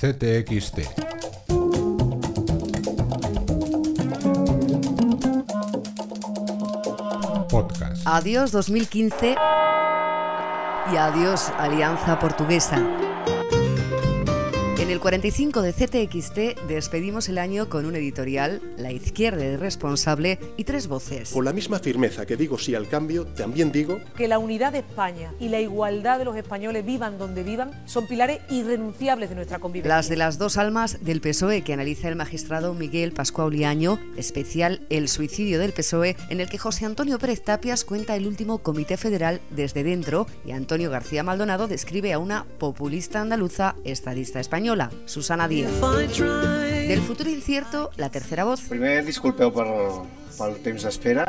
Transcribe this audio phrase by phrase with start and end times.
[0.00, 0.80] CTXT.
[7.48, 8.02] Podcast.
[8.04, 9.36] Adiós 2015
[10.92, 13.05] y adiós Alianza Portuguesa.
[14.86, 20.38] En el 45 de CTXT despedimos el año con un editorial, La izquierda es responsable
[20.56, 21.30] y tres voces.
[21.30, 24.78] Con la misma firmeza que digo sí al cambio, también digo que la unidad de
[24.78, 29.58] España y la igualdad de los españoles vivan donde vivan son pilares irrenunciables de nuestra
[29.58, 29.96] convivencia.
[29.96, 34.86] Las de las dos almas del PSOE que analiza el magistrado Miguel Pascual Liaño, especial
[34.88, 38.96] El suicidio del PSOE, en el que José Antonio Pérez Tapias cuenta el último comité
[38.96, 44.75] federal desde dentro y Antonio García Maldonado describe a una populista andaluza estadista española.
[45.06, 45.72] Susana Díaz.
[46.20, 48.62] Del futuro incierto, la tercera voz.
[48.68, 49.66] Primer, disculpeu per,
[50.36, 51.24] pel temps d'espera,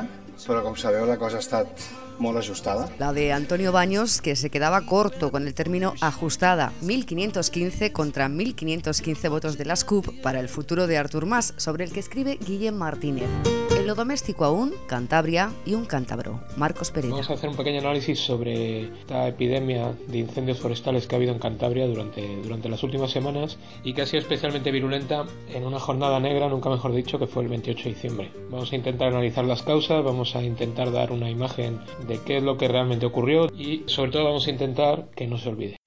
[0.46, 1.88] però com sabeu la cosa ha estat
[2.20, 2.90] molt ajustada.
[3.00, 9.30] La de Antonio Baños, que se quedaba corto con el término ajustada, 1515 contra 1515
[9.30, 12.76] votos de las CUP para el futuro de Artur Mas, sobre el que escribe Guillem
[12.76, 13.30] Martínez.
[13.78, 17.12] En lo doméstico aún, Cantabria y un cántabro, Marcos Pérez.
[17.12, 21.34] Vamos a hacer un pequeño análisis sobre esta epidemia de incendios forestales que ha habido
[21.34, 25.80] en Cantabria durante, durante las últimas semanas y que ha sido especialmente virulenta en una
[25.80, 28.32] jornada negra, nunca mejor dicho, que fue el 28 de diciembre.
[28.50, 32.44] Vamos a intentar analizar las causas, vamos a intentar dar una imagen de qué es
[32.44, 35.78] lo que realmente ocurrió y sobre todo vamos a intentar que no se olvide.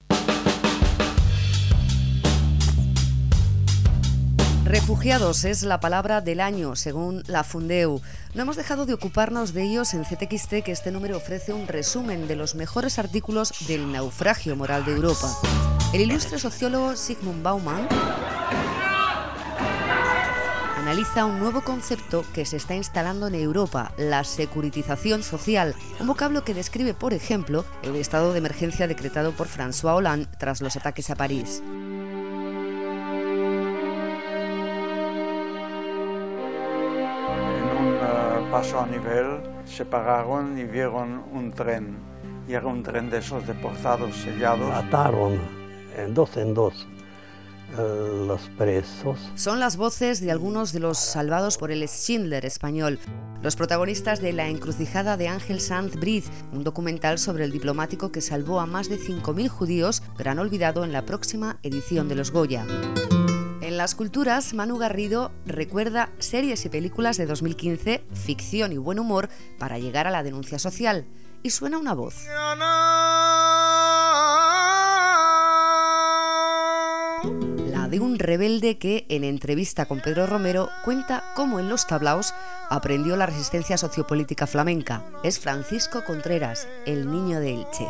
[4.71, 8.01] Refugiados es la palabra del año, según la Fundeu.
[8.33, 12.25] No hemos dejado de ocuparnos de ellos en CTXT, que este número ofrece un resumen
[12.29, 15.29] de los mejores artículos del naufragio moral de Europa.
[15.93, 17.85] El ilustre sociólogo Sigmund Bauman
[20.91, 26.43] analiza un nuevo concepto que se está instalando en Europa, la securitización social, un vocablo
[26.43, 31.09] que describe, por ejemplo, el estado de emergencia decretado por François Hollande tras los ataques
[31.09, 31.63] a París.
[31.65, 31.77] En
[37.77, 41.99] un uh, paso a nivel se pararon y vieron un tren.
[42.49, 44.69] Y era un tren de esos deportados sellados.
[44.73, 45.39] Ataron
[45.95, 47.00] en dos en dos eh,
[47.77, 49.19] los presos.
[49.35, 52.99] Son las voces de algunos de los salvados por el Schindler español,
[53.43, 58.21] los protagonistas de La encrucijada de Ángel Sanz Briz, un documental sobre el diplomático que
[58.21, 62.65] salvó a más de 5.000 judíos, han olvidado en la próxima edición de los Goya.
[63.61, 69.29] En las culturas, Manu Garrido recuerda series y películas de 2015, ficción y buen humor
[69.59, 71.05] para llegar a la denuncia social.
[71.43, 72.15] Y suena una voz.
[77.23, 82.33] La de un rebelde que, en entrevista con Pedro Romero, cuenta cómo en los tablaos
[82.69, 85.03] aprendió la resistencia sociopolítica flamenca.
[85.23, 87.87] Es Francisco Contreras, el niño de Elche.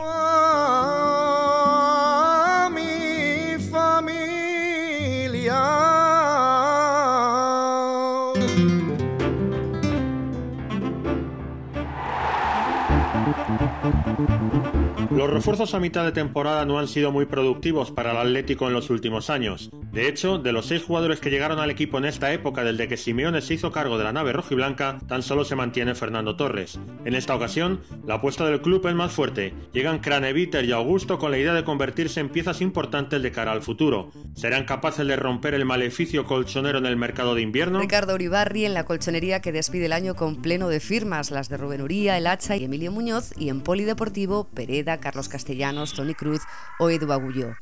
[15.09, 18.73] Los refuerzos a mitad de temporada no han sido muy productivos para el Atlético en
[18.73, 19.69] los últimos años.
[19.91, 22.95] De hecho, de los seis jugadores que llegaron al equipo en esta época desde que
[22.95, 26.79] Simeone se hizo cargo de la nave rojiblanca, tan solo se mantiene Fernando Torres.
[27.03, 29.53] En esta ocasión, la apuesta del club es más fuerte.
[29.73, 33.61] Llegan Craneviter y Augusto con la idea de convertirse en piezas importantes de cara al
[33.61, 34.11] futuro.
[34.33, 37.81] ¿Serán capaces de romper el maleficio colchonero en el mercado de invierno?
[37.81, 41.57] Ricardo Uribarri en la colchonería que despide el año con pleno de firmas, las de
[41.57, 43.00] Rubén Uría, El Hacha y Emilio Muñoz,
[43.35, 46.41] y en Polideportivo, Pereda, Carlos Castellanos, Tony Cruz
[46.77, 47.55] o Edu Agulló.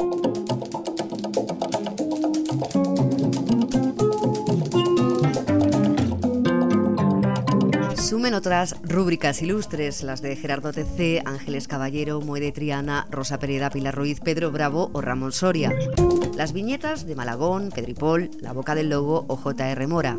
[7.95, 13.95] Sumen otras rúbricas ilustres, las de Gerardo TC, Ángeles Caballero, Muede Triana, Rosa Pereda, Pilar
[13.95, 15.71] Ruiz, Pedro Bravo o Ramón Soria.
[16.35, 20.17] Las viñetas de Malagón, Pedripol, La Boca del Lobo o JR Mora.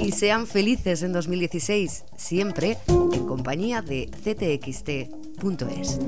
[0.00, 5.98] Y sean felices en 2016, siempre en compañía de ctxt.es.